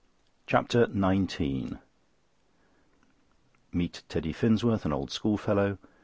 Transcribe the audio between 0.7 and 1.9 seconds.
XIX